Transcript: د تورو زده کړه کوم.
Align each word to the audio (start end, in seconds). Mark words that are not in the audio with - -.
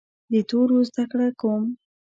د 0.31 0.33
تورو 0.49 0.77
زده 0.89 1.03
کړه 1.11 1.27
کوم. 1.39 1.63